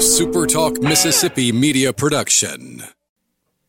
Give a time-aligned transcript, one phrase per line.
[0.00, 2.84] A Super Talk Mississippi media production.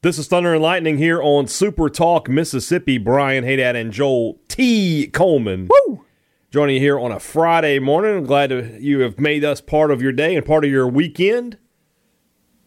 [0.02, 2.98] This is Thunder and Lightning here on Super Talk Mississippi.
[2.98, 5.08] Brian Hadad and Joel T.
[5.08, 5.68] Coleman.
[5.68, 6.06] Woo!
[6.50, 8.20] Joining you here on a Friday morning.
[8.20, 10.88] I'm glad to, you have made us part of your day and part of your
[10.88, 11.58] weekend.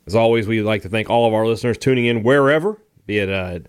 [0.06, 3.30] As always, we'd like to thank all of our listeners tuning in wherever, be it
[3.30, 3.60] uh,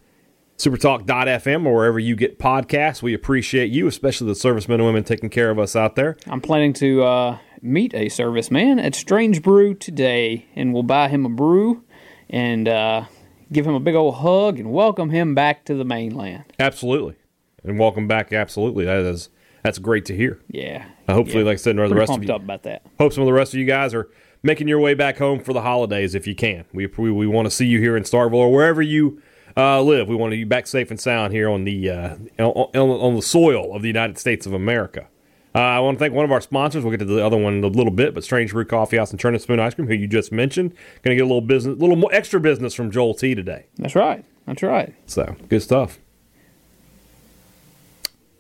[0.57, 3.01] supertalk.fm or wherever you get podcasts.
[3.01, 6.17] We appreciate you, especially the servicemen and women taking care of us out there.
[6.27, 11.25] I'm planning to uh, meet a serviceman at Strange Brew today, and we'll buy him
[11.25, 11.83] a brew
[12.29, 13.05] and uh,
[13.51, 16.45] give him a big old hug and welcome him back to the mainland.
[16.59, 17.15] Absolutely.
[17.63, 18.31] And welcome back.
[18.31, 18.85] Absolutely.
[18.85, 19.29] That is
[19.63, 20.39] that's great to hear.
[20.47, 20.85] Yeah.
[21.07, 21.47] Uh, hopefully, yeah.
[21.47, 22.85] like I said, the rest of you, up about that.
[22.99, 24.09] hope some of the rest of you guys are
[24.43, 26.65] making your way back home for the holidays if you can.
[26.71, 29.21] We we, we want to see you here in Starkville or wherever you
[29.57, 30.07] uh, live.
[30.07, 33.21] We want to be back safe and sound here on the uh, on, on the
[33.21, 35.07] soil of the United States of America.
[35.55, 36.83] Uh, I want to thank one of our sponsors.
[36.83, 39.11] We'll get to the other one in a little bit, but Strange Brew Coffee House
[39.11, 41.39] and Churn and Spoon Ice Cream, who you just mentioned, going to get a little
[41.39, 43.67] business, little more extra business from Joel T today.
[43.77, 44.25] That's right.
[44.45, 44.93] That's right.
[45.05, 45.97] So good stuff.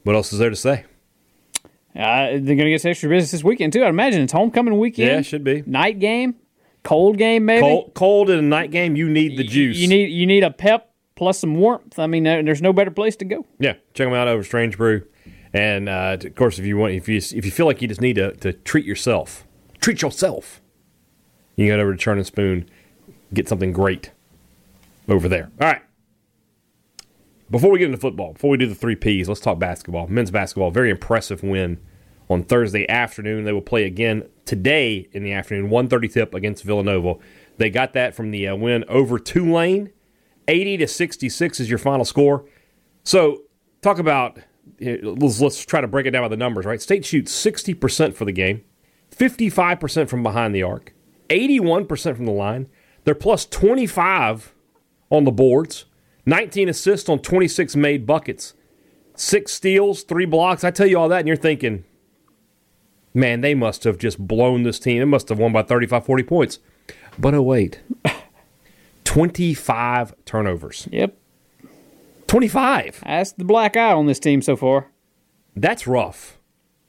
[0.03, 0.83] What else is there to say?
[1.95, 3.85] Uh, they're going to get some extra business this weekend, too.
[3.85, 5.09] I'd imagine it's homecoming weekend.
[5.09, 5.63] Yeah, should be.
[5.65, 6.35] Night game,
[6.83, 7.61] cold game, maybe.
[7.61, 9.77] Cold, cold in a night game, you need the juice.
[9.77, 11.97] You need you need a pep plus some warmth.
[11.97, 13.45] I mean, there's no better place to go.
[13.57, 15.03] Yeah, check them out over Strange Brew.
[15.55, 18.01] And uh, of course, if you want, if you if you feel like you just
[18.01, 19.47] need to, to treat yourself,
[19.79, 20.61] treat yourself,
[21.55, 22.69] you can go over to Churn and Spoon,
[23.33, 24.11] get something great
[25.07, 25.49] over there.
[25.61, 25.81] All right.
[27.49, 30.07] Before we get into football, before we do the three Ps, let's talk basketball.
[30.07, 31.79] Men's basketball, very impressive win
[32.29, 33.45] on Thursday afternoon.
[33.45, 37.15] They will play again today in the afternoon, 1.30 tip against Villanova.
[37.57, 39.93] They got that from the uh, win over Tulane.
[40.49, 42.43] 80 to 66 is your final score.
[43.05, 43.43] So,
[43.81, 44.39] talk about
[44.79, 46.81] let's, let's try to break it down by the numbers, right?
[46.81, 48.63] State shoots 60% for the game,
[49.15, 50.93] 55% from behind the arc,
[51.29, 52.67] 81% from the line.
[53.03, 54.53] They're plus 25
[55.09, 55.85] on the boards,
[56.25, 58.53] 19 assists on 26 made buckets,
[59.15, 60.63] six steals, three blocks.
[60.63, 61.83] I tell you all that, and you're thinking,
[63.13, 65.01] man, they must have just blown this team.
[65.01, 66.59] It must have won by 35, 40 points.
[67.17, 67.79] But oh, wait.
[69.05, 70.87] 25 turnovers.
[70.91, 71.17] Yep.
[72.27, 73.03] 25.
[73.05, 74.91] That's the black eye on this team so far.
[75.55, 76.37] That's rough.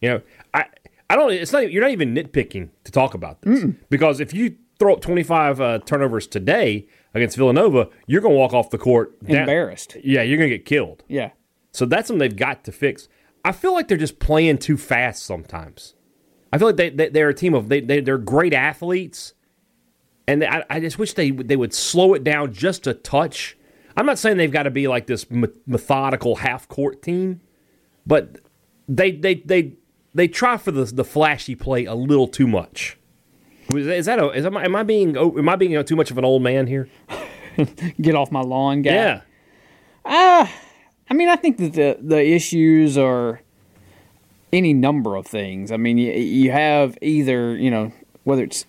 [0.00, 0.22] You know,
[0.54, 0.66] I
[1.08, 1.32] I don't.
[1.32, 1.70] It's not.
[1.70, 5.78] You're not even nitpicking to talk about this because if you throw up 25 uh,
[5.86, 9.96] turnovers today against Villanova, you're going to walk off the court down- Embarrassed.
[10.04, 11.02] Yeah, you're going to get killed.
[11.08, 11.30] Yeah.
[11.72, 13.08] So that's something they've got to fix.
[13.44, 15.94] I feel like they're just playing too fast sometimes.
[16.52, 19.34] I feel like they, they they're a team of they, they they're great athletes,
[20.26, 23.56] and I, I just wish they they would slow it down just a touch.
[23.96, 27.40] I'm not saying they've got to be like this methodical half court team,
[28.06, 28.38] but
[28.88, 29.72] they they they
[30.14, 32.98] they try for the the flashy play a little too much.
[33.74, 36.10] Is that a, is am I, am I being oh, am I being too much
[36.10, 36.88] of an old man here?
[38.00, 38.92] Get off my lawn, guy.
[38.92, 39.20] Yeah,
[40.04, 40.52] ah,
[41.08, 43.40] I mean, I think that the the issues are
[44.52, 45.72] any number of things.
[45.72, 47.92] I mean, you, you have either you know
[48.24, 48.66] whether it's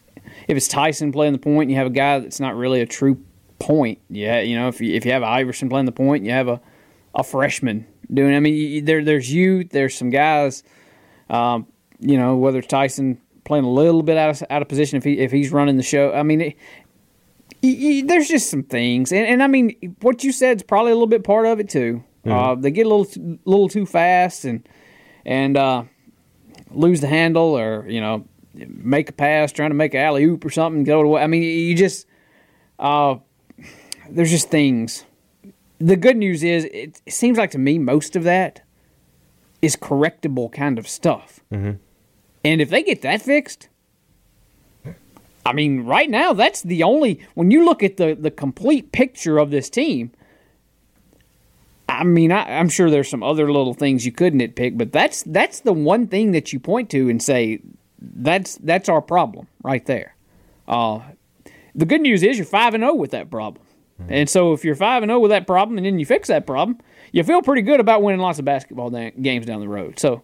[0.48, 3.22] if it's Tyson playing the point, you have a guy that's not really a true
[3.60, 4.00] point.
[4.10, 6.62] Yeah, you know if you, if you have Iverson playing the point, you have a
[7.16, 8.36] a freshman doing.
[8.36, 9.64] I mean, you, there there's you.
[9.64, 10.64] There's some guys.
[11.30, 11.68] Um,
[12.00, 15.04] you know whether it's Tyson playing a little bit out of out of position if
[15.04, 16.14] he if he's running the show.
[16.14, 16.42] I mean.
[17.64, 20.94] It, there's just some things, and, and I mean, what you said is probably a
[20.94, 22.04] little bit part of it too.
[22.24, 24.68] Uh, they get a little t- little too fast and
[25.26, 25.84] and uh,
[26.72, 30.44] lose the handle, or you know, make a pass trying to make an alley oop
[30.46, 30.84] or something.
[30.84, 32.06] Go to I mean, you just
[32.80, 33.16] uh,
[34.10, 35.06] there's just things.
[35.80, 38.62] The good news is, it, seems like to me most of that
[39.62, 41.40] is correctable kind of stuff.
[42.44, 43.70] And if they get that fixed,
[45.46, 49.38] I mean, right now that's the only when you look at the the complete picture
[49.38, 50.12] of this team.
[51.90, 55.24] I mean, I, I'm sure there's some other little things you could nitpick, but that's
[55.24, 57.62] that's the one thing that you point to and say
[58.00, 60.16] that's that's our problem right there.
[60.68, 61.00] Uh,
[61.74, 63.64] the good news is you're five and zero with that problem,
[64.10, 66.46] and so if you're five and zero with that problem, and then you fix that
[66.46, 66.78] problem,
[67.12, 70.00] you feel pretty good about winning lots of basketball da- games down the road.
[70.00, 70.24] So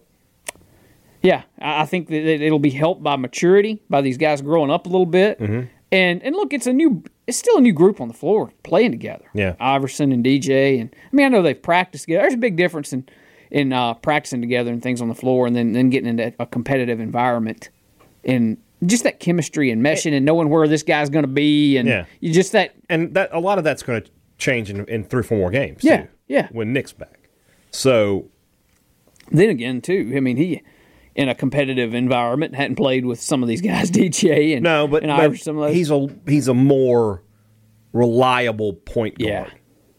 [1.22, 4.70] yeah, I I think that it- it'll be helped by maturity, by these guys growing
[4.70, 5.40] up a little bit.
[5.40, 5.62] Mm-hmm.
[5.92, 8.90] And and look, it's a new, it's still a new group on the floor playing
[8.90, 9.24] together.
[9.34, 9.54] Yeah.
[9.60, 12.22] Iverson and DJ, and I mean, I know they've practiced together.
[12.22, 13.08] There's a big difference in
[13.50, 16.46] in uh, practicing together and things on the floor, and then then getting into a
[16.46, 17.70] competitive environment,
[18.24, 21.88] and just that chemistry and meshing and knowing where this guy's going to be, and
[21.88, 22.04] Yeah.
[22.20, 25.20] you just that and that a lot of that's going to change in, in three
[25.20, 25.82] or four more games.
[25.84, 26.48] Yeah, too, yeah.
[26.52, 27.28] When Nick's back,
[27.70, 28.26] so
[29.30, 30.12] then again too.
[30.16, 30.62] I mean, he
[31.14, 32.54] in a competitive environment.
[32.54, 35.56] Hadn't played with some of these guys, DJ and No, but, and but Irish, some
[35.58, 35.74] of those.
[35.74, 37.22] he's a he's a more
[37.92, 39.28] reliable point guard.
[39.30, 39.48] Yeah.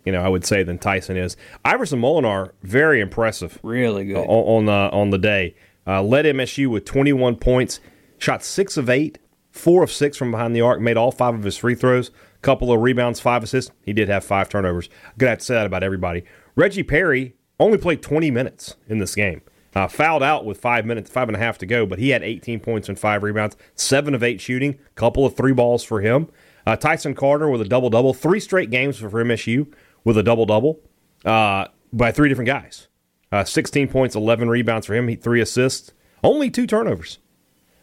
[0.06, 1.36] You know, I would say than Tyson is.
[1.64, 4.18] Iverson Molinar, very impressive really good.
[4.18, 5.56] on, on the on the day.
[5.88, 7.80] Uh, led MSU with 21 points,
[8.26, 9.20] shot six of eight,
[9.52, 12.10] four of six from behind the arc, made all five of his free throws,
[12.42, 13.72] couple of rebounds, five assists.
[13.84, 14.90] He did have five turnovers.
[15.18, 16.24] Gonna have to say that about everybody.
[16.56, 19.42] Reggie Perry only played 20 minutes in this game.
[19.76, 22.24] Uh, fouled out with five minutes, five and a half to go, but he had
[22.24, 26.28] 18 points and five rebounds, seven of eight shooting, couple of three balls for him.
[26.66, 29.72] Uh, Tyson Carter with a double double, three straight games for MSU
[30.04, 30.80] with a double double
[31.26, 32.88] uh, by three different guys.
[33.32, 35.92] Uh, 16 points, 11 rebounds for him, three assists,
[36.24, 37.20] only two turnovers.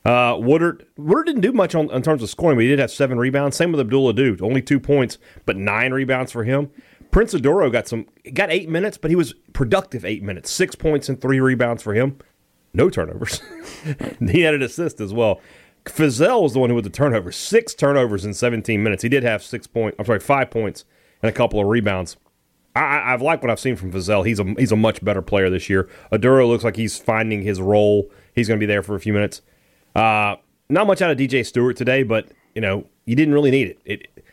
[0.04, 2.90] Uh, Woodard Woodard didn't do much on, in terms of scoring, but he did have
[2.90, 3.56] seven rebounds.
[3.56, 6.70] Same with Abdul Ado, only two points, but nine rebounds for him.
[7.12, 11.08] Prince Oduro got some got eight minutes, but he was productive eight minutes, six points
[11.08, 12.18] and three rebounds for him.
[12.74, 13.42] No turnovers.
[14.20, 15.40] he had an assist as well.
[15.84, 19.02] Feazell was the one who had the turnovers, six turnovers in 17 minutes.
[19.02, 20.84] He did have six point, I'm sorry, five points
[21.22, 22.16] and a couple of rebounds.
[22.74, 24.26] I, I've liked what I've seen from Feazell.
[24.26, 25.88] He's a he's a much better player this year.
[26.10, 28.10] Oduro looks like he's finding his role.
[28.34, 29.42] He's going to be there for a few minutes.
[29.94, 30.36] Uh,
[30.68, 33.78] not much out of DJ Stewart today, but you know you didn't really need it.
[33.84, 34.24] it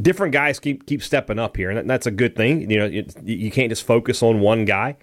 [0.00, 2.70] different guys keep keep stepping up here, and that's a good thing.
[2.70, 4.96] You know, it, you can't just focus on one guy.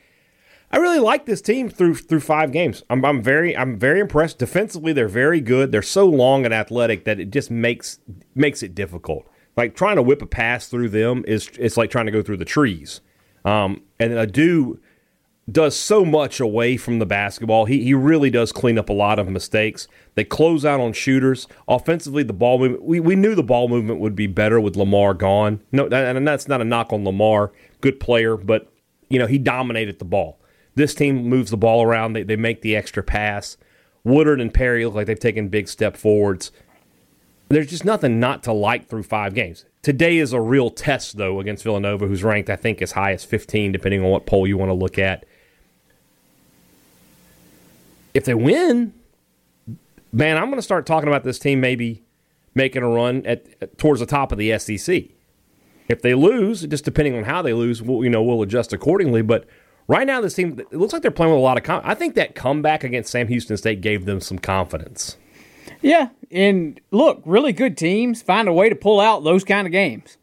[0.72, 2.84] I really like this team through through five games.
[2.90, 4.40] I'm, I'm very I'm very impressed.
[4.40, 5.72] Defensively, they're very good.
[5.72, 8.00] They're so long and athletic that it just makes
[8.34, 9.28] makes it difficult.
[9.56, 12.38] Like trying to whip a pass through them is it's like trying to go through
[12.38, 13.02] the trees.
[13.46, 14.80] Um, and Ado
[15.52, 17.66] does so much away from the basketball.
[17.66, 19.88] He he really does clean up a lot of mistakes.
[20.16, 21.48] They close out on shooters.
[21.68, 22.84] Offensively, the ball movement.
[22.84, 25.62] We, we knew the ball movement would be better with Lamar gone.
[25.72, 27.52] No, and that's not a knock on Lamar.
[27.82, 28.72] Good player, but
[29.10, 30.40] you know he dominated the ball.
[30.74, 32.14] This team moves the ball around.
[32.14, 33.58] They they make the extra pass.
[34.04, 36.52] Woodard and Perry look like they've taken big step forwards.
[37.50, 39.66] There's just nothing not to like through five games.
[39.84, 43.24] Today is a real test, though, against Villanova, who's ranked, I think, as high as
[43.24, 45.26] 15, depending on what poll you want to look at.
[48.16, 48.94] If they win,
[50.14, 52.06] man, I'm going to start talking about this team maybe
[52.56, 55.04] making a run at, towards the top of the SEC.
[55.90, 59.22] If they lose, just depending on how they lose, we'll, you know, we'll adjust accordingly.
[59.22, 59.46] But
[59.90, 61.64] right now, this team it looks like they're playing with a lot of.
[61.64, 65.18] Com- I think that comeback against Sam Houston State gave them some confidence.
[65.82, 69.72] Yeah, and look, really good teams find a way to pull out those kind of
[69.72, 70.18] games.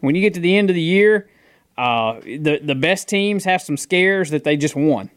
[0.00, 1.30] When you get to the end of the year,
[1.78, 5.10] uh, the the best teams have some scares that they just won,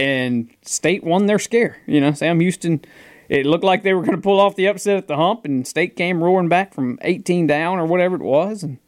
[0.00, 1.76] and State won their scare.
[1.86, 2.82] You know, Sam Houston.
[3.28, 5.66] It looked like they were going to pull off the upset at the hump, and
[5.66, 8.78] State came roaring back from 18 down or whatever it was, and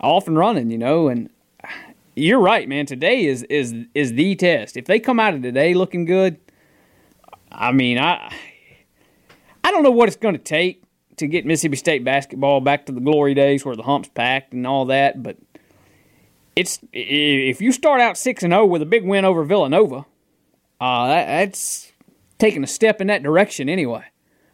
[0.00, 0.70] off and running.
[0.70, 1.30] You know, and
[2.14, 2.86] you're right, man.
[2.86, 4.76] Today is is is the test.
[4.76, 6.38] If they come out of today looking good,
[7.50, 8.32] I mean, I
[9.64, 10.82] I don't know what it's going to take
[11.16, 14.66] to get Mississippi State basketball back to the glory days where the hump's packed and
[14.66, 15.38] all that, but
[16.54, 20.04] it's if you start out six and zero with a big win over Villanova,
[20.82, 21.92] uh, that's
[22.38, 24.04] taking a step in that direction anyway.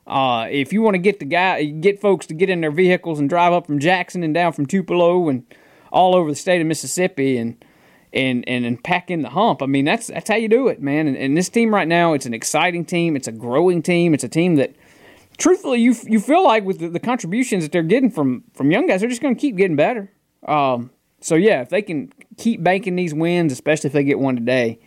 [0.06, 3.18] Uh, if you want to get the guy, get folks to get in their vehicles
[3.18, 5.46] and drive up from Jackson and down from Tupelo and
[5.90, 7.64] all over the state of Mississippi and
[8.12, 9.62] and and, and pack in the hump.
[9.62, 11.06] I mean, that's that's how you do it, man.
[11.06, 13.16] And, and this team right now, it's an exciting team.
[13.16, 14.12] It's a growing team.
[14.12, 14.76] It's a team that
[15.38, 18.86] truthfully, you you feel like with the, the, contributions that they're getting from from young
[18.86, 20.12] guys, they're just going to keep getting better.
[20.46, 20.90] Um,
[21.22, 24.78] so yeah, if they can keep banking these wins, especially if they get one today,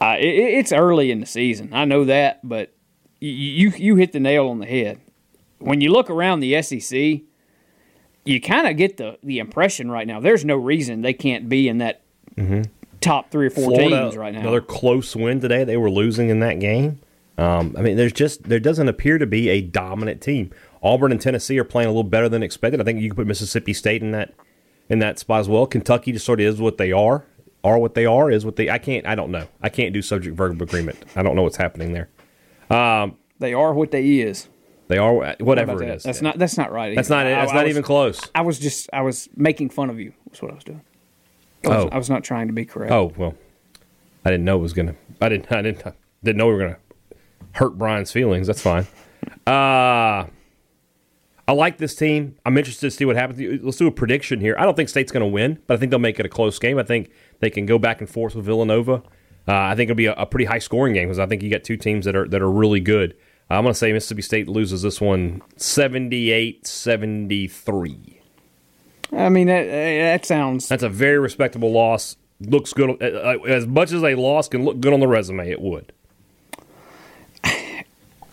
[0.00, 1.70] uh, it, it's early in the season.
[1.72, 2.72] I know that, but
[3.20, 5.00] you you hit the nail on the head.
[5.58, 7.22] When you look around the SEC,
[8.24, 10.20] you kind of get the the impression right now.
[10.20, 12.02] There's no reason they can't be in that
[12.36, 12.62] mm-hmm.
[13.00, 14.40] top three or four Florida, teams right now.
[14.40, 15.64] Another close win today.
[15.64, 17.00] They were losing in that game.
[17.38, 20.50] Um, I mean, there's just there doesn't appear to be a dominant team.
[20.82, 22.80] Auburn and Tennessee are playing a little better than expected.
[22.80, 24.34] I think you could put Mississippi State in that
[24.88, 25.66] in that spot as well.
[25.66, 27.24] Kentucky just sort of is what they are,
[27.66, 28.70] are what they are, is what they.
[28.70, 29.06] I can't.
[29.06, 29.46] I don't know.
[29.60, 31.04] I can't do subject verb agreement.
[31.16, 32.08] I don't know what's happening there.
[32.70, 34.48] Um, they are what they is.
[34.88, 35.96] They are whatever it that?
[35.96, 36.02] is.
[36.04, 36.38] That's not.
[36.38, 36.86] That's not right.
[36.86, 36.94] Either.
[36.94, 37.24] That's not.
[37.24, 38.20] That's I, not I was, even close.
[38.34, 38.88] I was just.
[38.92, 40.12] I was making fun of you.
[40.26, 40.82] That's what I was doing.
[41.64, 41.88] I was, oh.
[41.90, 42.92] I was not trying to be correct.
[42.92, 43.34] Oh well,
[44.24, 44.94] I didn't know it was gonna.
[45.20, 45.50] I didn't.
[45.50, 45.86] I didn't.
[45.86, 45.92] I
[46.22, 46.78] Didn't know we were gonna
[47.52, 48.46] hurt Brian's feelings.
[48.46, 48.86] That's fine.
[49.46, 50.26] Uh,
[51.48, 52.36] I like this team.
[52.44, 53.62] I'm interested to see what happens.
[53.62, 54.56] Let's do a prediction here.
[54.58, 56.58] I don't think State's going to win, but I think they'll make it a close
[56.58, 56.78] game.
[56.78, 59.02] I think they can go back and forth with Villanova.
[59.48, 61.50] Uh, I think it'll be a, a pretty high scoring game because I think you
[61.50, 63.16] got two teams that are that are really good.
[63.48, 68.20] I'm going to say Mississippi State loses this one 78 73.
[69.12, 70.68] I mean, that, that sounds.
[70.68, 72.16] That's a very respectable loss.
[72.40, 72.90] Looks good.
[73.00, 75.92] Uh, uh, as much as a loss can look good on the resume, it would.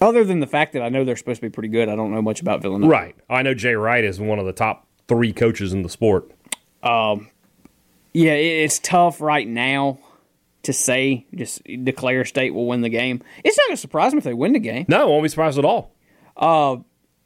[0.02, 2.12] Other than the fact that I know they're supposed to be pretty good, I don't
[2.12, 2.92] know much about Villanova.
[2.92, 3.16] Right.
[3.30, 6.32] I know Jay Wright is one of the top three coaches in the sport.
[8.14, 10.00] Yeah, it's tough right now
[10.64, 11.26] to say.
[11.34, 13.22] Just declare state will win the game.
[13.44, 14.86] It's not going to surprise me if they win the game.
[14.88, 15.96] No, I won't be surprised at all.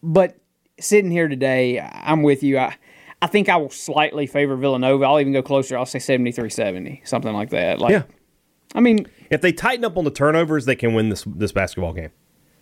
[0.01, 0.37] But
[0.79, 2.57] sitting here today, I'm with you.
[2.59, 2.75] I,
[3.21, 5.05] I think I will slightly favor Villanova.
[5.05, 5.77] I'll even go closer.
[5.77, 7.79] I'll say 73-70, something like that.
[7.79, 8.03] Like, Yeah.
[8.75, 11.93] I mean, If they tighten up on the turnovers, they can win this this basketball
[11.93, 12.11] game.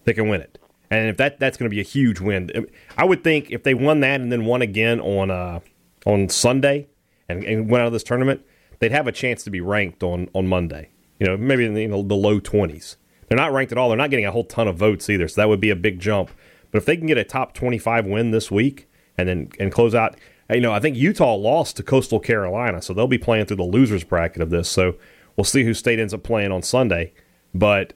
[0.03, 0.59] They can win it,
[0.91, 2.51] and if that that's going to be a huge win.
[2.95, 5.61] I would think if they won that and then won again on uh,
[6.05, 6.87] on Sunday
[7.27, 8.45] and, and went out of this tournament,
[8.79, 10.89] they'd have a chance to be ranked on on Monday.
[11.19, 12.97] You know, maybe in the, the low twenties.
[13.27, 13.89] They're not ranked at all.
[13.89, 15.99] They're not getting a whole ton of votes either, so that would be a big
[15.99, 16.29] jump.
[16.71, 19.71] But if they can get a top twenty five win this week and then and
[19.71, 20.15] close out,
[20.49, 23.63] you know, I think Utah lost to Coastal Carolina, so they'll be playing through the
[23.63, 24.69] losers bracket of this.
[24.69, 24.95] So
[25.35, 27.13] we'll see who state ends up playing on Sunday.
[27.53, 27.93] But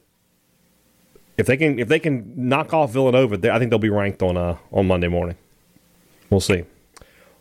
[1.38, 4.38] if they can if they can knock off Villanova, I think they'll be ranked on
[4.38, 5.36] uh, on Monday morning.
[6.30, 6.64] We'll see.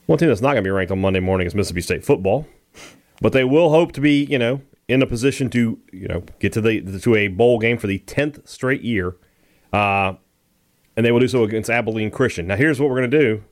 [0.08, 2.46] One team that's not going to be ranked on Monday morning is Mississippi State football,
[3.20, 6.50] but they will hope to be you know in a position to you know get
[6.54, 9.16] to the to a bowl game for the tenth straight year,
[9.70, 10.14] uh,
[10.96, 12.46] and they will do so against Abilene Christian.
[12.46, 13.44] Now here's what we're going to do: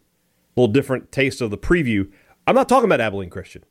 [0.56, 2.10] a little different taste of the preview.
[2.46, 3.62] I'm not talking about Abilene Christian.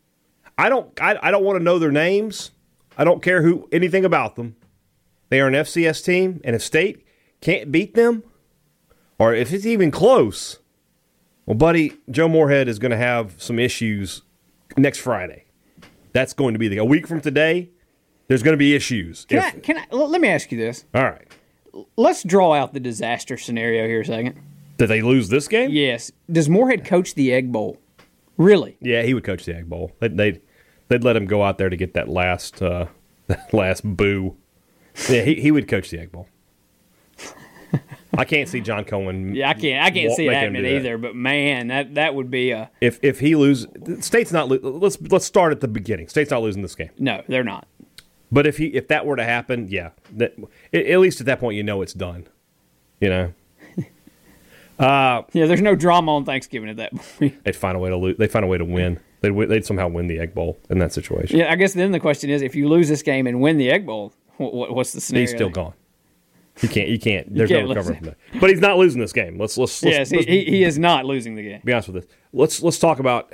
[0.55, 2.51] I don't I, I don't want to know their names.
[2.99, 4.57] I don't care who anything about them.
[5.29, 7.03] They are an FCS team, and if State
[7.41, 8.21] can't beat them,
[9.17, 10.59] or if it's even close,
[11.45, 14.21] well, buddy, Joe Moorhead is going to have some issues
[14.77, 15.45] next Friday.
[16.13, 17.69] That's going to be the a week from today.
[18.27, 19.25] There's going to be issues.
[19.25, 20.85] can If- I, can I, let me ask you this.
[20.93, 21.27] all right,
[21.97, 24.39] Let's draw out the disaster scenario here a second.
[24.77, 25.69] did they lose this game?
[25.71, 26.11] Yes.
[26.31, 27.77] Does Moorhead coach the Egg Bowl?
[28.37, 28.77] Really?
[28.81, 29.91] Yeah, he would coach the Egg Bowl.
[29.99, 30.41] They'd they'd,
[30.87, 32.85] they'd let him go out there to get that last uh,
[33.27, 34.37] that last boo.
[35.09, 36.27] Yeah, he, he would coach the Egg Bowl.
[38.17, 39.33] I can't see John Cohen.
[39.35, 39.83] Yeah, I can't.
[39.85, 40.75] I can't wa- see it happening that.
[40.75, 40.97] either.
[40.97, 43.67] But man, that that would be a If if he lose,
[43.99, 44.49] State's not.
[44.49, 46.07] lo- Let's let's start at the beginning.
[46.07, 46.89] State's not losing this game.
[46.97, 47.23] no.
[47.27, 47.67] They're not.
[48.31, 50.35] But if he if that were to happen, yeah, that,
[50.73, 52.27] at at least at that point you know it's done.
[52.99, 53.33] You know,
[54.79, 57.41] Uh, Yeah, there's no drama on Thanksgiving at that point.
[57.43, 58.17] they'd find a way to lose.
[58.17, 58.99] They find a way to win.
[59.21, 61.39] They'd they'd somehow win the Egg Bowl in that situation.
[61.39, 63.69] yeah, I guess then the question is, if you lose this game and win the
[63.71, 65.23] Egg Bowl, what, what's the scenario?
[65.27, 65.73] He's still gone.
[66.61, 66.87] You can't.
[66.87, 67.33] You can't.
[67.33, 68.39] There's can't no lose recovering from that.
[68.39, 69.37] But he's not losing this game.
[69.37, 71.61] Let's let's, let's Yes, he, let's he, he is not losing the game.
[71.63, 72.15] be honest with this.
[72.31, 73.31] Let's let's talk about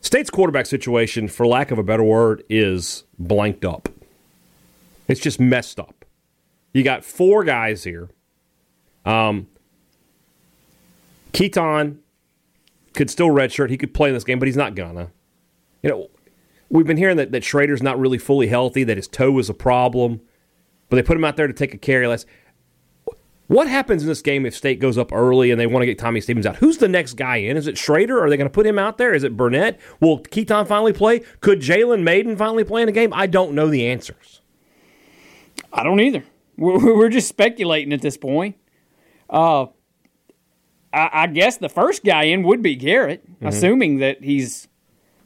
[0.00, 1.28] State's quarterback situation.
[1.28, 3.88] For lack of a better word, is blanked up.
[5.06, 6.04] It's just messed up.
[6.72, 8.08] You got four guys here.
[9.04, 9.48] Um,
[11.32, 11.98] Keaton
[12.94, 13.68] could still redshirt.
[13.68, 15.10] He could play in this game, but he's not gonna.
[15.82, 16.10] You know,
[16.70, 19.54] we've been hearing that, that Shrader's not really fully healthy, that his toe is a
[19.54, 20.20] problem,
[20.92, 22.26] but they put him out there to take a carry less.
[23.46, 25.98] What happens in this game if State goes up early and they want to get
[25.98, 26.56] Tommy Stevens out?
[26.56, 27.56] Who's the next guy in?
[27.56, 28.20] Is it Shrader?
[28.20, 29.14] Are they going to put him out there?
[29.14, 29.80] Is it Burnett?
[30.00, 31.20] Will Keaton finally play?
[31.40, 33.10] Could Jalen Mayden finally play in a game?
[33.14, 34.42] I don't know the answers.
[35.72, 36.24] I don't either.
[36.58, 38.56] We're, we're just speculating at this point.
[39.30, 39.62] Uh,
[40.92, 43.46] I, I guess the first guy in would be Garrett, Mm-hmm.
[43.46, 44.68] assuming that he's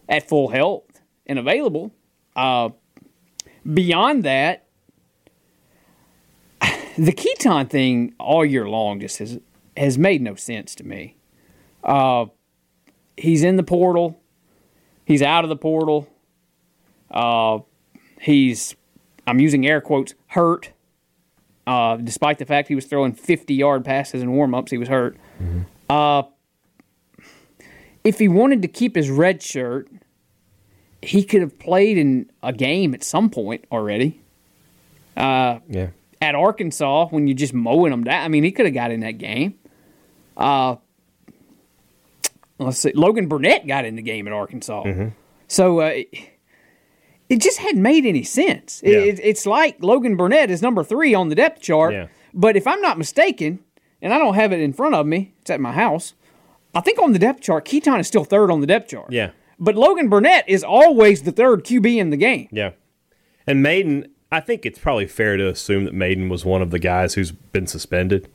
[0.08, 0.84] at full health
[1.26, 1.92] and available.
[2.36, 2.70] Uh,
[3.72, 4.65] beyond that,
[6.96, 9.38] the Keaton thing all year long just has
[9.76, 11.16] has made no sense to me.
[11.84, 12.26] Uh,
[13.16, 14.18] he's in the portal.
[15.04, 16.08] He's out of the portal.
[17.10, 17.58] Uh,
[18.20, 18.74] he's
[19.26, 20.70] I'm using air quotes, hurt.
[21.66, 24.88] Uh, despite the fact he was throwing 50 yard passes in warm ups, he was
[24.88, 25.16] hurt.
[25.90, 26.22] Uh,
[28.04, 29.88] if he wanted to keep his red shirt,
[31.02, 34.20] he could have played in a game at some point already.
[35.68, 35.88] Yeah.
[36.20, 39.00] At Arkansas, when you're just mowing them down, I mean, he could have got in
[39.00, 39.58] that game.
[40.36, 40.76] Uh,
[42.58, 44.84] let's see, Logan Burnett got in the game at Arkansas.
[45.48, 46.08] So uh, it,
[47.28, 48.82] it just hadn't made any sense.
[48.84, 48.98] Yeah.
[48.98, 51.92] it- it's like Logan Burnett is number three on the depth chart.
[51.92, 52.06] Yeah.
[52.34, 53.60] But if I'm not mistaken,
[54.02, 56.14] and I don't have it in front of me, it's at my house.
[56.74, 59.10] I think on the depth chart, Keaton is still third on the depth chart.
[59.10, 59.30] Yeah.
[59.58, 62.48] But Logan Burnett is always the third QB in the game.
[62.52, 62.72] Yeah.
[63.46, 66.78] And Mayden, I think it's probably fair to assume that Mayden was one of the
[66.78, 68.28] guys who's been suspended,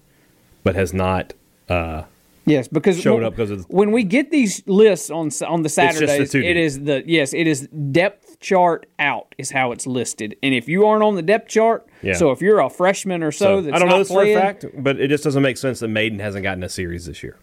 [0.63, 1.33] but has not.
[1.69, 2.03] Uh,
[2.43, 5.63] Yes, because Showed when- up 'cause of- when we get these lists on on the
[5.63, 9.85] the Saturdays, two it is the yes, it is depth chart out is how it's
[9.85, 10.35] listed.
[10.41, 12.13] And if you aren't on the depth chart, Yeah.
[12.13, 14.39] so if you're a freshman or so, that's I don't not know this playing, for
[14.39, 17.21] a fact, but it just doesn't make sense that Mayden hasn't gotten a series this
[17.21, 17.37] year.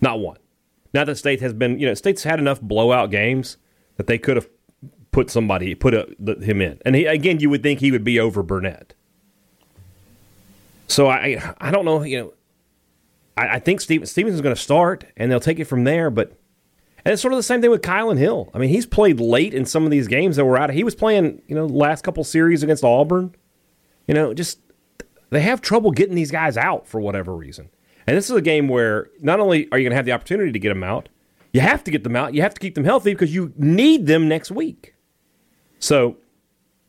[0.00, 0.38] Not one.
[0.92, 3.58] Not that State has been, you know, State's had enough blowout games
[3.96, 4.48] that they could have
[5.16, 6.06] put somebody, put a,
[6.42, 6.78] him in.
[6.84, 8.92] And he, again, you would think he would be over Burnett.
[10.88, 12.02] So I I don't know.
[12.02, 12.34] You know,
[13.34, 16.10] I, I think Steven, Stevens is going to start, and they'll take it from there.
[16.10, 16.38] But
[17.02, 18.50] and it's sort of the same thing with Kylan Hill.
[18.52, 20.68] I mean, he's played late in some of these games that were out.
[20.68, 23.34] He was playing, you know, last couple series against Auburn.
[24.06, 24.60] You know, just
[25.30, 27.70] they have trouble getting these guys out for whatever reason.
[28.06, 30.52] And this is a game where not only are you going to have the opportunity
[30.52, 31.08] to get them out,
[31.54, 32.34] you have to get them out.
[32.34, 34.92] You have to keep them healthy because you need them next week.
[35.78, 36.16] So,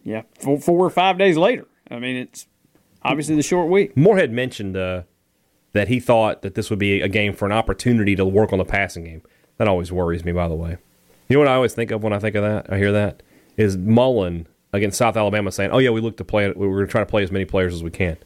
[0.04, 1.66] yeah, four, four or five days later.
[1.90, 2.48] I mean, it's
[3.04, 3.96] obviously the short week.
[3.96, 5.04] Moorhead mentioned uh,
[5.74, 8.60] that he thought that this would be a game for an opportunity to work on
[8.60, 9.22] the passing game.
[9.58, 10.78] That always worries me, by the way.
[11.30, 12.72] You know what I always think of when I think of that?
[12.72, 13.22] I hear that
[13.58, 16.48] is Mullen against South Alabama saying, "Oh yeah, we look to play.
[16.50, 18.18] We're going to try to play as many players as we can."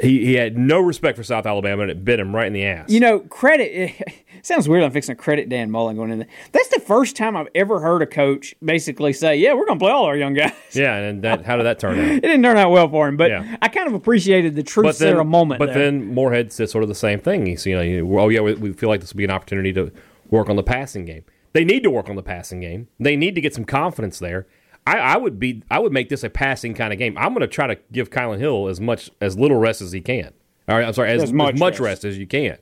[0.00, 2.64] He, he had no respect for South Alabama, and it bit him right in the
[2.64, 2.90] ass.
[2.90, 3.94] You know, credit.
[4.42, 4.82] Sounds weird.
[4.84, 6.28] I'm fixing to credit Dan Mullen going in there.
[6.52, 9.84] That's the first time I've ever heard a coach basically say, "Yeah, we're going to
[9.84, 12.04] play all our young guys." Yeah, and that, how did that turn out?
[12.10, 13.56] it didn't turn out well for him, but Yeah.
[13.62, 15.58] I kind of appreciated the truth but then, serum moment.
[15.58, 15.84] But there.
[15.90, 17.46] then Moorhead said sort of the same thing.
[17.46, 19.90] He's you know, oh yeah, we, we feel like this will be an opportunity to
[20.30, 21.24] work on the passing game.
[21.52, 22.88] They need to work on the passing game.
[23.00, 24.46] They need to get some confidence there.
[24.86, 27.16] I, I would be I would make this a passing kind of game.
[27.18, 30.00] I'm going to try to give Kylan Hill as much as little rest as he
[30.00, 30.32] can.
[30.68, 31.80] All right, I'm sorry, as, As as much much, rest.
[31.80, 32.04] rest.
[32.04, 32.58] as you can.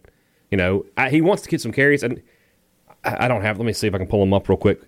[0.56, 2.22] You know, I, he wants to get some carries, and
[3.04, 3.58] I, I don't have.
[3.58, 4.80] Let me see if I can pull him up real quick.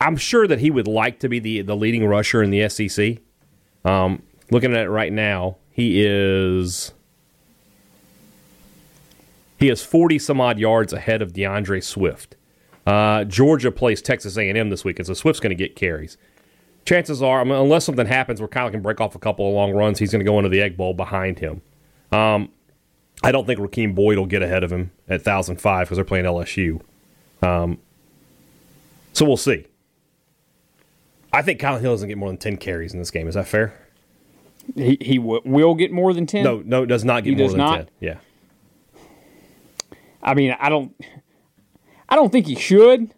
[0.00, 3.18] I'm sure that he would like to be the the leading rusher in the SEC.
[3.84, 6.94] Um, looking at it right now, he is
[9.56, 12.34] he is 40 some odd yards ahead of D'Andre Swift.
[12.84, 16.16] Uh, Georgia plays Texas A&M this week, and so Swift's going to get carries.
[16.84, 19.54] Chances are, I mean, unless something happens where Kyle can break off a couple of
[19.54, 21.62] long runs, he's going to go into the Egg Bowl behind him.
[22.10, 22.50] Um,
[23.22, 26.26] I don't think Rakeem Boyd will get ahead of him at 1,005 because they're playing
[26.26, 26.80] LSU.
[27.42, 27.78] Um,
[29.12, 29.66] so we'll see.
[31.32, 33.26] I think Kylan Hill doesn't get more than 10 carries in this game.
[33.28, 33.74] Is that fair?
[34.74, 36.42] he he w- will get more than ten.
[36.42, 37.76] No, no, does not get He more than not?
[37.76, 37.88] 10.
[38.00, 38.16] Yeah.
[40.22, 40.92] I mean, I don't,
[42.08, 43.12] I don't think he should.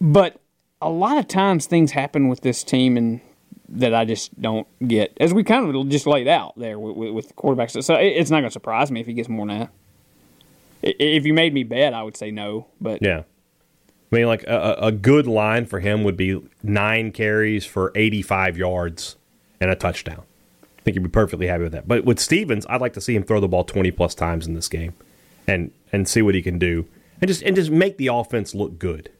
[0.00, 0.40] But
[0.80, 3.20] a lot of times things happen with this team and
[3.72, 7.10] that I just don't get, as we kind of just laid out there with, with,
[7.12, 7.82] with quarterbacks.
[7.82, 9.70] So it's not going to surprise me if he gets more than that.
[10.82, 12.66] If you made me bet, I would say no.
[12.80, 13.22] But Yeah.
[14.10, 18.58] I mean, like a, a good line for him would be nine carries for 85
[18.58, 19.16] yards
[19.58, 20.22] and a touchdown.
[20.62, 21.88] I think you'd be perfectly happy with that.
[21.88, 24.52] But with Stevens, I'd like to see him throw the ball 20 plus times in
[24.54, 24.92] this game
[25.46, 26.86] and and see what he can do
[27.22, 29.10] and just and just make the offense look good.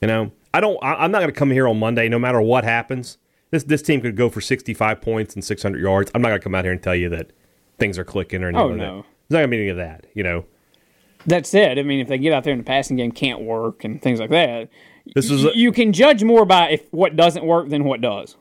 [0.00, 0.78] You know, I don't.
[0.82, 3.18] I, I'm not going to come here on Monday, no matter what happens.
[3.52, 6.10] This this team could go for 65 points and 600 yards.
[6.14, 7.30] I'm not going to come out here and tell you that
[7.78, 8.64] things are clicking or anything.
[8.64, 8.96] Oh, like no.
[8.96, 9.04] that.
[9.28, 10.06] There's not going to be any of that.
[10.14, 10.44] You know,
[11.26, 13.84] that said, I mean, if they get out there and the passing game can't work
[13.84, 14.68] and things like that,
[15.14, 18.36] This is a- you can judge more by if what doesn't work than what does.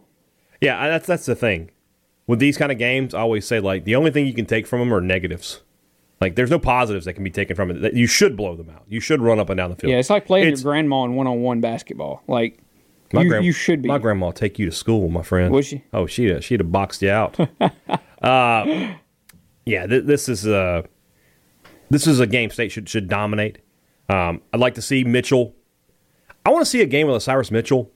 [0.61, 1.69] Yeah, that's that's the thing.
[2.27, 4.65] With these kind of games, I always say like the only thing you can take
[4.65, 5.61] from them are negatives.
[6.21, 7.81] Like there's no positives that can be taken from it.
[7.81, 8.83] That You should blow them out.
[8.87, 9.91] You should run up and down the field.
[9.91, 12.21] Yeah, it's like playing It's- your grandma in one-on-one basketball.
[12.27, 12.59] Like
[13.13, 13.87] my you, gran- you should be.
[13.87, 15.53] My grandma will take you to school, my friend.
[15.53, 15.83] Would she?
[15.93, 17.39] Oh, she'd she'd have boxed you out.
[18.21, 18.93] uh,
[19.65, 20.83] yeah, th- this is uh
[21.89, 23.59] this is a game state should should dominate.
[24.09, 25.55] Um, I'd like to see Mitchell.
[26.45, 27.91] I want to see a game with Osiris Mitchell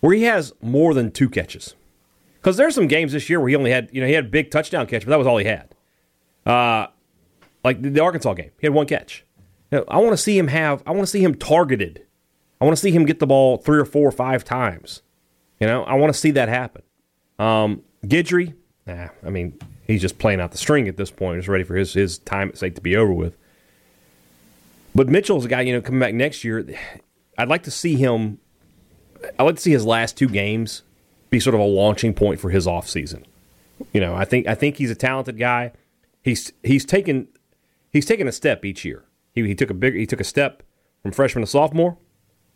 [0.00, 1.74] where he has more than two catches.
[2.40, 4.28] Because there's some games this year where he only had, you know, he had a
[4.28, 5.74] big touchdown catch, but that was all he had.
[6.46, 6.86] Uh,
[7.62, 9.24] like the, the Arkansas game, he had one catch.
[9.70, 10.82] You know, I want to see him have.
[10.86, 12.06] I want to see him targeted.
[12.60, 15.02] I want to see him get the ball three or four or five times.
[15.58, 16.82] You know, I want to see that happen.
[17.38, 18.54] Um, Guidry,
[18.86, 21.36] nah, I mean, he's just playing out the string at this point.
[21.36, 23.36] He's ready for his his time at stake to be over with.
[24.94, 26.66] But Mitchell's a guy, you know, coming back next year.
[27.38, 28.38] I'd like to see him.
[29.38, 30.82] I'd like to see his last two games
[31.30, 33.24] be sort of a launching point for his offseason.
[33.92, 35.72] You know, I think I think he's a talented guy.
[36.22, 37.28] He's he's taken
[37.90, 39.04] he's taken a step each year.
[39.32, 40.62] He, he took a big he took a step
[41.02, 41.96] from freshman to sophomore.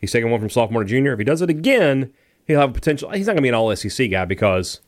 [0.04, 1.12] He's taken one from sophomore to junior.
[1.12, 2.12] If he does it again,
[2.46, 3.10] he'll have a potential.
[3.10, 4.80] He's not going to be an all SEC guy because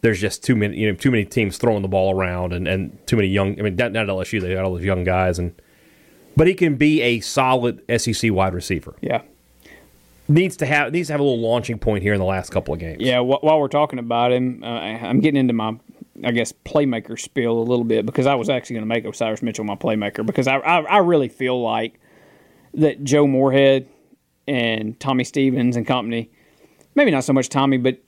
[0.00, 3.06] there's just too many you know too many teams throwing the ball around and, and
[3.06, 3.58] too many young.
[3.58, 4.40] I mean, not, not at LSU.
[4.40, 5.54] They got all those young guys and.
[6.36, 8.96] But he can be a solid SEC wide receiver.
[9.00, 9.22] Yeah.
[10.26, 12.74] Needs to have needs to have a little launching point here in the last couple
[12.74, 13.00] of games.
[13.00, 15.78] Yeah, wh- while we're talking about him, uh, I'm getting into my,
[16.24, 19.42] I guess, playmaker spiel a little bit because I was actually going to make Osiris
[19.42, 22.00] Mitchell my playmaker because I, I, I really feel like
[22.72, 23.86] that Joe Moorhead
[24.46, 26.30] and Tommy Stevens and company,
[26.94, 28.02] maybe not so much Tommy, but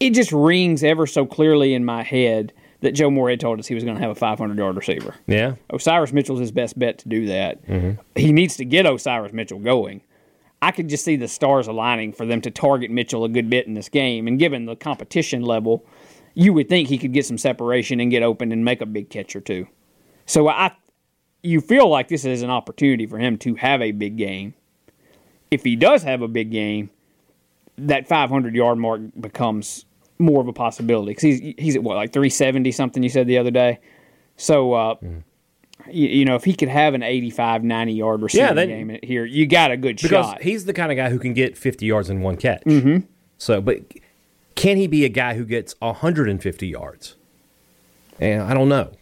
[0.00, 3.74] it just rings ever so clearly in my head that Joe Moorhead told us he
[3.74, 5.14] was going to have a 500 yard receiver.
[5.26, 5.54] Yeah.
[5.70, 7.64] Osiris Mitchell's his best bet to do that.
[7.66, 8.00] Mm-hmm.
[8.16, 10.02] He needs to get Osiris Mitchell going.
[10.60, 13.66] I could just see the stars aligning for them to target Mitchell a good bit
[13.66, 14.26] in this game.
[14.26, 15.84] And given the competition level,
[16.34, 19.10] you would think he could get some separation and get open and make a big
[19.10, 19.66] catch or two.
[20.26, 20.72] So I,
[21.42, 24.54] you feel like this is an opportunity for him to have a big game.
[25.52, 26.90] If he does have a big game,
[27.78, 29.84] that 500 yard mark becomes
[30.18, 33.38] more of a possibility because he's he's at what like 370 something you said the
[33.38, 33.80] other day.
[34.36, 35.22] So uh, mm.
[35.90, 38.98] you, you, know if he could have an 85 90 yard receiving yeah, then, game
[39.02, 40.42] here, you got a good because shot.
[40.42, 42.62] He's the kind of guy who can get 50 yards in one catch.
[42.62, 43.06] Mm-hmm.
[43.38, 43.80] So, but
[44.54, 47.16] can he be a guy who gets 150 yards?
[48.20, 48.92] And I don't know.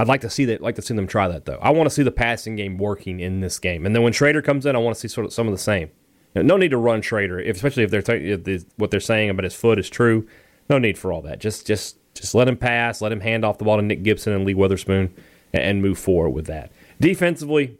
[0.00, 0.62] I'd like to see that.
[0.62, 1.58] Like to see them try that though.
[1.60, 4.42] I want to see the passing game working in this game, and then when Shrader
[4.42, 5.90] comes in, I want to see sort of some of the same.
[6.34, 8.90] You know, no need to run Shrader, if, especially if they're t- if the, what
[8.90, 10.26] they're saying about his foot is true.
[10.70, 11.38] No need for all that.
[11.38, 14.32] Just just just let him pass, let him hand off the ball to Nick Gibson
[14.32, 15.14] and Lee Witherspoon,
[15.52, 16.72] and, and move forward with that.
[16.98, 17.76] Defensively,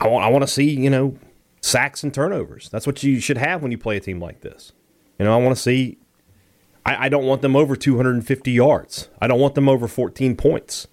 [0.00, 1.18] I want I want to see you know
[1.60, 2.70] sacks and turnovers.
[2.70, 4.72] That's what you should have when you play a team like this.
[5.18, 5.98] You know, I want to see.
[6.84, 9.08] I, I don't want them over 250 yards.
[9.20, 10.88] I don't want them over 14 points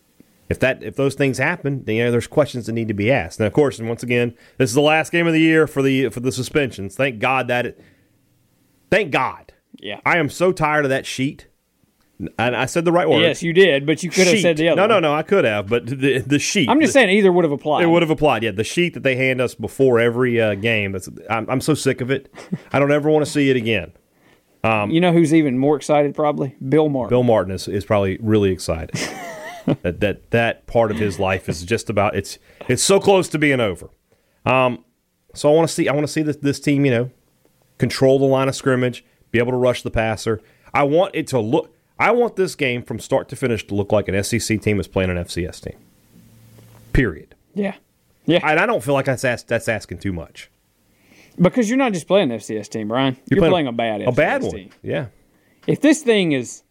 [0.49, 3.11] if that if those things happen, then you know, there's questions that need to be
[3.11, 3.39] asked.
[3.39, 5.83] And of course, and once again, this is the last game of the year for
[5.83, 6.95] the for the suspensions.
[6.95, 7.79] Thank God that it.
[8.89, 9.53] Thank God.
[9.79, 10.01] Yeah.
[10.05, 11.45] I am so tired of that sheet.
[12.37, 13.21] And I said the right word.
[13.21, 14.81] Yes, you did, but you could have said the other.
[14.81, 15.13] No, no, no.
[15.13, 16.67] I could have, but the the sheet.
[16.67, 17.83] I'm just the, saying either would have applied.
[17.83, 18.43] It would have applied.
[18.43, 20.91] Yeah, the sheet that they hand us before every uh, game.
[20.91, 22.33] That's I'm, I'm so sick of it.
[22.73, 23.93] I don't ever want to see it again.
[24.63, 26.13] Um, you know who's even more excited?
[26.15, 27.09] Probably Bill Martin.
[27.09, 28.95] Bill Martin is, is probably really excited.
[29.81, 33.39] that that that part of his life is just about it's it's so close to
[33.39, 33.89] being over.
[34.45, 34.83] Um,
[35.33, 37.11] so I want to see I want to see this this team you know
[37.77, 40.41] control the line of scrimmage, be able to rush the passer.
[40.73, 41.73] I want it to look.
[41.97, 44.87] I want this game from start to finish to look like an SEC team is
[44.87, 45.77] playing an FCS team.
[46.93, 47.35] Period.
[47.53, 47.75] Yeah,
[48.25, 48.39] yeah.
[48.43, 50.49] And I don't feel like that's that's asking too much.
[51.39, 53.15] Because you're not just playing an FCS team, Brian.
[53.29, 54.51] You're, you're playing, playing, a bad FCS a bad one.
[54.51, 54.69] Team.
[54.81, 55.07] Yeah.
[55.67, 56.63] If this thing is,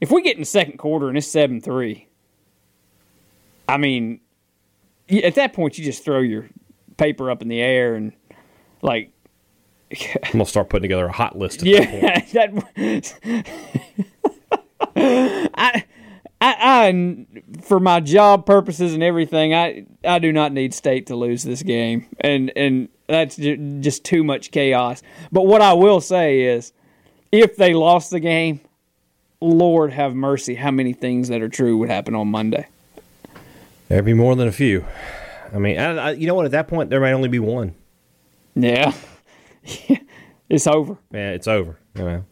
[0.00, 2.08] if we get in the second quarter and it's seven three,
[3.68, 4.20] I mean,
[5.10, 6.48] at that point, you just throw your
[6.96, 8.12] paper up in the air and
[8.82, 9.12] like.
[10.24, 11.62] I'm gonna start putting together a hot list.
[11.62, 13.46] yeah, that.
[14.96, 15.84] I,
[16.40, 16.54] I,
[16.90, 17.26] I,
[17.62, 21.62] for my job purposes and everything, I, I do not need State to lose this
[21.62, 25.02] game, and and that's just too much chaos.
[25.30, 26.72] But what I will say is,
[27.32, 28.60] if they lost the game,
[29.40, 32.66] Lord have mercy, how many things that are true would happen on Monday.
[33.88, 34.84] There'd be more than a few.
[35.52, 36.46] I mean, I, I, you know what?
[36.46, 37.74] At that point, there might only be one.
[38.54, 38.92] Yeah,
[40.48, 40.96] it's over.
[41.12, 41.78] Yeah, it's over.
[41.94, 42.24] You know.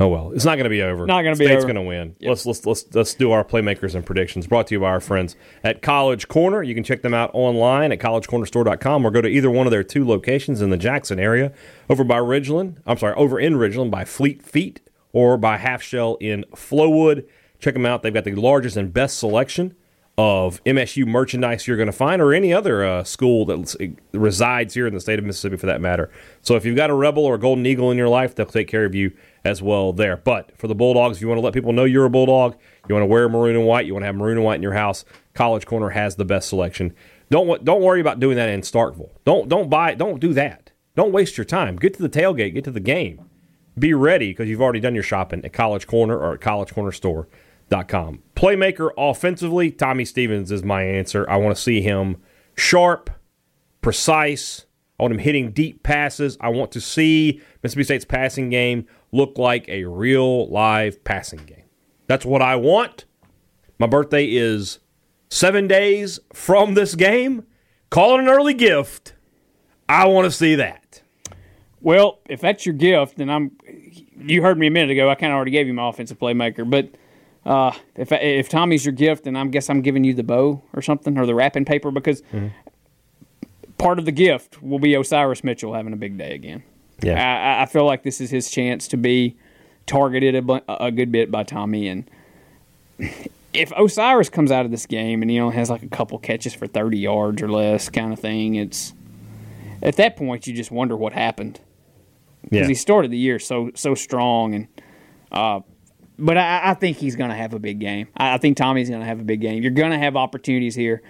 [0.00, 1.06] Oh well, it's not going to be over.
[1.06, 2.14] Not going to be State's going to win.
[2.20, 2.28] Yep.
[2.28, 4.46] Let's let's let's let's do our playmakers and predictions.
[4.46, 5.34] Brought to you by our friends
[5.64, 6.62] at College Corner.
[6.62, 9.82] You can check them out online at collegecornerstore.com or go to either one of their
[9.82, 11.52] two locations in the Jackson area,
[11.90, 12.76] over by Ridgeland.
[12.86, 14.80] I'm sorry, over in Ridgeland by Fleet Feet
[15.12, 17.26] or by Half Shell in Flowood.
[17.58, 18.02] Check them out.
[18.02, 19.74] They've got the largest and best selection
[20.16, 24.88] of MSU merchandise you're going to find, or any other uh, school that resides here
[24.88, 26.10] in the state of Mississippi for that matter.
[26.42, 28.66] So if you've got a Rebel or a Golden Eagle in your life, they'll take
[28.66, 29.12] care of you
[29.48, 30.16] as well there.
[30.16, 32.56] But for the Bulldogs, if you want to let people know you're a Bulldog,
[32.88, 34.62] you want to wear maroon and white, you want to have maroon and white in
[34.62, 36.94] your house, College Corner has the best selection.
[37.30, 39.10] Don't don't worry about doing that in Starkville.
[39.24, 40.70] Don't don't buy don't do that.
[40.94, 41.76] Don't waste your time.
[41.76, 43.28] Get to the tailgate, get to the game.
[43.78, 46.92] Be ready because you've already done your shopping at College Corner or at College Corner
[46.92, 47.28] Store
[47.70, 48.22] Com.
[48.34, 51.28] Playmaker offensively, Tommy Stevens is my answer.
[51.28, 52.16] I want to see him
[52.56, 53.10] sharp,
[53.80, 54.64] precise.
[54.98, 56.36] I want him hitting deep passes.
[56.40, 61.64] I want to see Mississippi State's passing game look like a real live passing game.
[62.06, 63.04] That's what I want.
[63.78, 64.80] My birthday is
[65.30, 67.44] seven days from this game.
[67.90, 69.14] Call it an early gift.
[69.88, 71.02] I want to see that.
[71.80, 73.52] Well, if that's your gift, then I'm.
[74.18, 75.08] You heard me a minute ago.
[75.08, 76.90] I kind of already gave you my offensive playmaker, but
[77.46, 80.82] uh, if if Tommy's your gift, then I guess I'm giving you the bow or
[80.82, 82.48] something or the wrapping paper because mm-hmm.
[83.78, 86.62] part of the gift will be Osiris Mitchell having a big day again.
[87.02, 89.36] Yeah, I, I feel like this is his chance to be
[89.86, 92.10] targeted a, a good bit by Tommy, and
[93.52, 96.54] if Osiris comes out of this game and he only has like a couple catches
[96.54, 98.92] for 30 yards or less, kind of thing, it's
[99.82, 101.60] at that point you just wonder what happened
[102.42, 102.66] because yeah.
[102.66, 104.68] he started the year so so strong and.
[105.30, 105.60] Uh,
[106.20, 108.08] but I, I think he's going to have a big game.
[108.16, 109.62] I, I think Tommy's going to have a big game.
[109.62, 111.00] You're going to have opportunities here.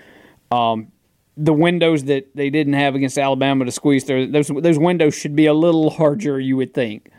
[0.51, 0.92] Um,
[1.38, 5.37] the windows that they didn't have against Alabama to squeeze through, those those windows should
[5.37, 7.11] be a little larger, you would think,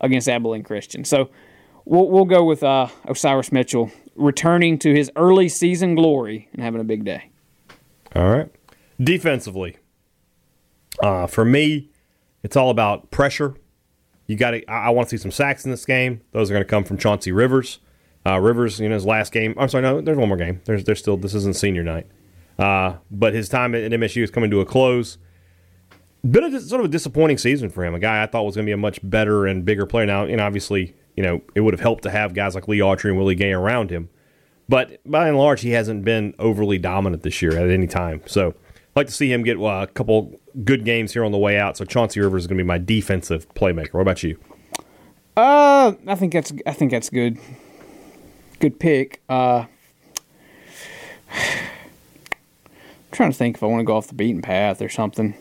[0.00, 1.04] against Abilene Christian.
[1.04, 1.30] So
[1.84, 6.80] we'll we'll go with uh, Osiris Mitchell returning to his early season glory and having
[6.80, 7.30] a big day.
[8.16, 8.50] All right,
[9.00, 9.76] defensively,
[11.02, 11.90] uh, for me,
[12.42, 13.54] it's all about pressure
[14.28, 14.64] you got to.
[14.70, 16.20] I, want to see some sacks in this game.
[16.32, 17.80] Those are going to come from Chauncey Rivers.
[18.26, 19.54] Uh, Rivers, you know, his last game.
[19.56, 20.60] I'm sorry, no, there's one more game.
[20.66, 21.16] There's, there's still.
[21.16, 22.06] This isn't senior night,
[22.58, 25.18] uh, but his time at, MSU is coming to a close.
[26.28, 27.94] Been a sort of a disappointing season for him.
[27.94, 30.06] A guy I thought was going to be a much better and bigger player.
[30.06, 32.80] Now, you know, obviously, you know, it would have helped to have guys like Lee
[32.80, 34.08] Autry and Willie Gay around him.
[34.68, 38.20] But by and large, he hasn't been overly dominant this year at any time.
[38.26, 41.38] So I'd like to see him get uh, a couple good games here on the
[41.38, 41.76] way out.
[41.76, 43.94] So Chauncey Rivers is going to be my defensive playmaker.
[43.94, 44.38] What about you?
[45.36, 47.38] Uh, I think that's I think that's good.
[48.58, 49.22] Good pick.
[49.28, 49.66] Uh,
[53.12, 55.34] trying to think if I want to go off the beaten path or something.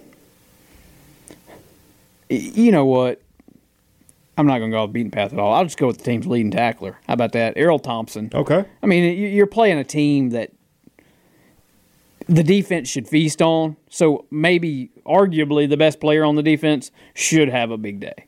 [2.29, 3.21] You know what?
[4.37, 5.53] I'm not going to go off the beaten path at all.
[5.53, 6.99] I'll just go with the team's leading tackler.
[7.07, 7.53] How about that?
[7.55, 8.29] Errol Thompson.
[8.33, 8.65] Okay.
[8.83, 10.51] I mean, you- you're playing a team that
[12.27, 13.77] the defense should feast on.
[13.89, 18.25] So maybe, arguably, the best player on the defense should have a big day.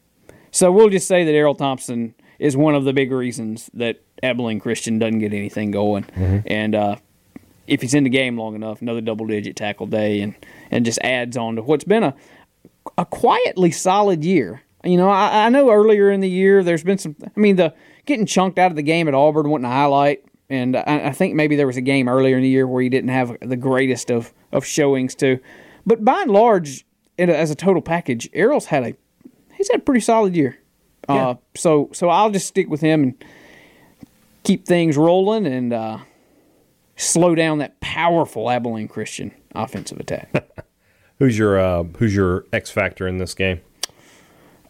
[0.51, 4.59] So we'll just say that Errol Thompson is one of the big reasons that Abilene
[4.59, 6.05] Christian doesn't get anything going.
[6.47, 6.95] And uh,
[7.69, 10.35] if he's in the game long enough, another double digit tackle day and,
[10.71, 12.13] and just adds on to what's been a,
[12.97, 14.61] a quietly solid year.
[14.83, 17.15] You know, I, I know earlier in the year there's been some.
[17.23, 17.73] I mean, the
[18.05, 21.35] getting chunked out of the game at Auburn wasn't a highlight, and I, I think
[21.35, 24.09] maybe there was a game earlier in the year where he didn't have the greatest
[24.09, 25.39] of of showings too.
[25.85, 26.85] But by and large,
[27.17, 28.95] as a total package, Errol's had a
[29.53, 30.59] he's had a pretty solid year.
[31.09, 33.25] Uh, so so I'll just stick with him and
[34.43, 35.97] keep things rolling and uh,
[36.99, 40.31] slow down that powerful Abilene Christian offensive attack.
[41.19, 43.61] Who's your uh, Who's your X factor in this game?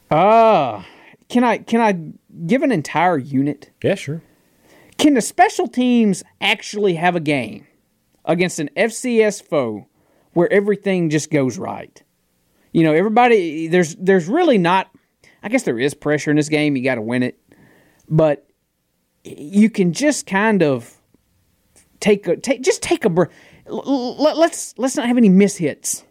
[0.09, 0.85] Ah,
[1.27, 3.69] can I can I give an entire unit?
[3.83, 4.21] Yeah, sure.
[4.97, 7.67] Can the special teams actually have a game
[8.25, 9.87] against an FCS foe
[10.33, 12.01] where everything just goes right?
[12.71, 14.89] You know, everybody there's there's really not
[15.41, 17.39] I guess there is pressure in this game, you got to win it.
[18.09, 18.47] But
[19.23, 20.98] you can just kind of
[21.99, 23.29] take a take just take a breath.
[23.67, 26.03] Let's let's not have any mishits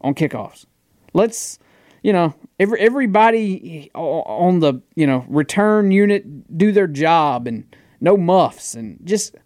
[0.00, 0.66] on kickoffs.
[1.14, 1.58] Let's
[2.02, 7.64] you know every everybody on the you know return unit do their job and
[8.00, 9.36] no muffs and just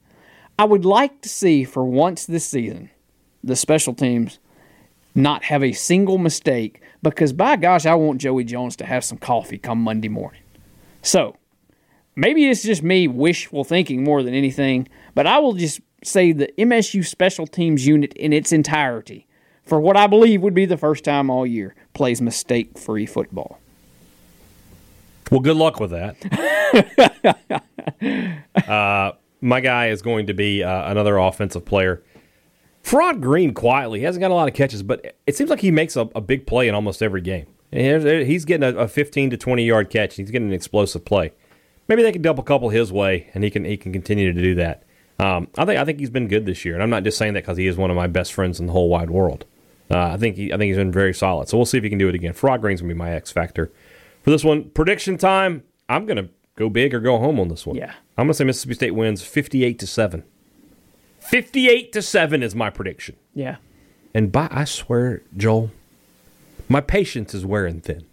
[0.58, 2.90] I would like to see for once this season
[3.42, 4.38] the special teams
[5.14, 9.18] not have a single mistake because by gosh I want Joey Jones to have some
[9.18, 10.42] coffee come Monday morning.
[11.02, 11.36] So
[12.16, 16.52] maybe it's just me wishful thinking more than anything, but I will just say the
[16.58, 19.26] MSU special teams unit in its entirety,
[19.64, 23.58] for what I believe would be the first time all year, plays mistake free football.
[25.30, 26.16] Well, good luck with that.
[28.68, 32.02] uh, my guy is going to be uh, another offensive player.
[32.82, 35.70] Farrod Green quietly he hasn't got a lot of catches, but it seems like he
[35.70, 37.46] makes a, a big play in almost every game.
[37.70, 40.16] He's getting a, a 15 to 20 yard catch.
[40.16, 41.32] He's getting an explosive play.
[41.86, 44.54] Maybe they can double couple his way, and he can he can continue to do
[44.56, 44.84] that.
[45.20, 47.34] Um, I think I think he's been good this year, and I'm not just saying
[47.34, 49.44] that because he is one of my best friends in the whole wide world.
[49.90, 51.48] Uh, I think he, I think he's been very solid.
[51.48, 52.32] So we'll see if he can do it again.
[52.32, 53.70] Farrod Green's gonna be my X factor
[54.22, 54.70] for this one.
[54.70, 55.62] Prediction time.
[55.90, 57.76] I'm gonna go big or go home on this one.
[57.76, 57.92] Yeah.
[58.16, 60.24] I'm gonna say Mississippi State wins 58 to seven.
[61.18, 63.16] 58 to seven is my prediction.
[63.34, 63.56] Yeah.
[64.14, 65.70] And by I swear, Joel,
[66.68, 68.06] my patience is wearing thin.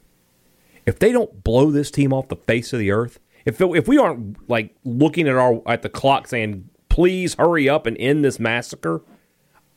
[0.86, 3.88] If they don't blow this team off the face of the earth, if it, if
[3.88, 8.26] we aren't like looking at our at the clock saying, "Please hurry up and end
[8.26, 9.04] this massacre,"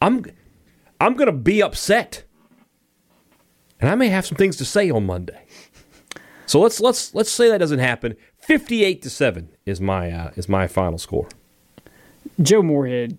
[0.00, 0.24] I'm
[0.98, 2.24] I'm going to be upset.
[3.78, 5.44] And I may have some things to say on Monday.
[6.46, 8.16] So let's let's let's say that doesn't happen.
[8.38, 11.28] 58 to 7 is my uh, is my final score.
[12.40, 13.18] Joe Moorhead,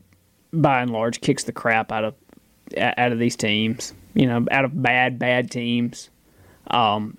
[0.52, 2.16] by and large, kicks the crap out of
[2.78, 3.94] out of these teams.
[4.16, 6.10] You know, out of bad, bad teams.
[6.72, 7.18] Um,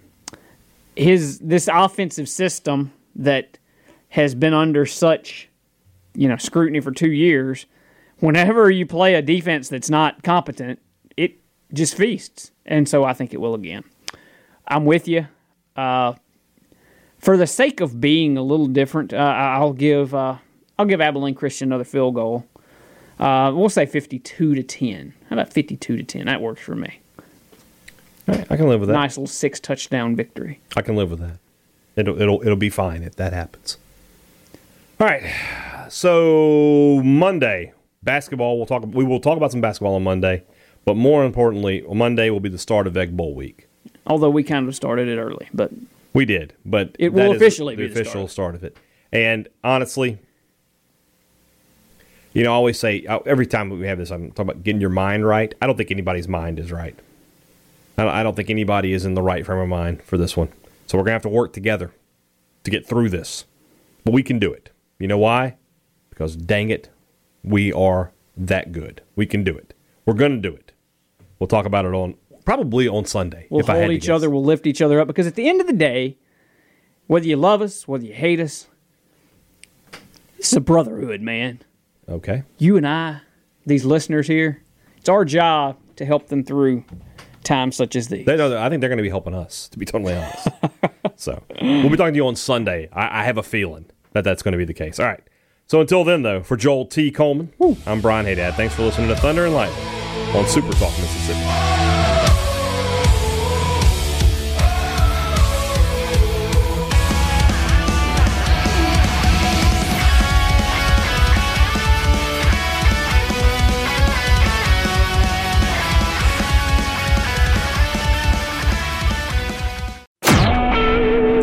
[0.97, 3.59] his this offensive system that
[4.11, 5.49] has been under such,
[6.15, 7.67] you know, scrutiny for two years.
[8.19, 10.79] Whenever you play a defense that's not competent,
[11.17, 11.39] it
[11.73, 13.85] just feasts, and so I think it will again.
[14.69, 15.27] I'm with you.
[15.75, 16.15] Uh,
[17.19, 20.37] for the sake of being a little different, uh, I'll give uh,
[20.79, 22.47] I'll give Abilene Christian another field goal.
[23.19, 25.15] Uh, we'll say fifty-two to ten.
[25.29, 26.27] How about fifty-two to ten?
[26.27, 27.01] That works for me.
[28.29, 28.95] All right, I can live with that.
[28.95, 30.61] Nice little six touchdown victory.
[30.77, 31.39] I can live with that.
[31.97, 33.79] It'll it'll it'll be fine if that happens.
[35.01, 35.23] All right.
[35.93, 38.57] So Monday basketball.
[38.57, 38.83] We'll talk.
[38.87, 40.43] We will talk about some basketball on Monday,
[40.87, 43.69] but more importantly, Monday will be the start of Egg Bowl week.
[44.07, 45.71] Although we kind of started it early, but
[46.15, 48.77] We did, but It will officially the be the official start of it.
[49.13, 50.19] And honestly,
[52.33, 54.91] you know, I always say every time we have this, I'm talking about getting your
[54.91, 55.55] mind right.
[55.63, 56.99] I don't think anybody's mind is right.
[57.99, 60.49] I don't think anybody is in the right frame of mind for this one.
[60.87, 61.93] So we're going to have to work together
[62.65, 63.45] to get through this.
[64.05, 64.71] But we can do it.
[64.99, 65.57] You know why?
[66.13, 66.91] Because dang it,
[67.43, 69.01] we are that good.
[69.17, 69.73] We can do it.
[70.05, 70.73] We're going to do it.
[71.39, 73.47] We'll talk about it on probably on Sunday.
[73.49, 74.11] We'll if I had hold each guess.
[74.11, 74.29] other.
[74.29, 76.19] We'll lift each other up because at the end of the day,
[77.07, 78.69] whether you love us, whether you hate us,
[80.37, 81.61] this is a brotherhood, man.
[82.09, 82.43] Okay.
[82.59, 83.21] You and I,
[83.65, 84.63] these listeners here,
[84.99, 86.85] it's our job to help them through
[87.43, 88.27] times such as these.
[88.27, 90.49] They know that I think they're going to be helping us, to be totally honest.
[91.17, 92.89] so we'll be talking to you on Sunday.
[92.93, 95.01] I, I have a feeling that that's going to be the case.
[95.01, 95.23] All right.
[95.67, 97.11] So until then, though, for Joel T.
[97.11, 97.51] Coleman,
[97.87, 98.55] I'm Brian Hadad.
[98.55, 99.87] Thanks for listening to Thunder and Lightning
[100.37, 101.41] on Super Talk Mississippi.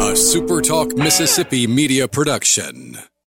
[0.02, 2.98] A SuperTalk Mississippi media production.